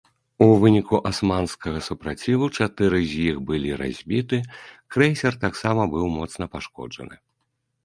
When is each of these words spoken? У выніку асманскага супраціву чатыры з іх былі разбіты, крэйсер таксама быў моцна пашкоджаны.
У 0.43 0.45
выніку 0.61 0.95
асманскага 1.09 1.81
супраціву 1.87 2.45
чатыры 2.57 3.03
з 3.13 3.21
іх 3.27 3.37
былі 3.51 3.77
разбіты, 3.83 4.41
крэйсер 4.97 5.33
таксама 5.47 5.89
быў 5.95 6.05
моцна 6.19 6.51
пашкоджаны. 6.57 7.15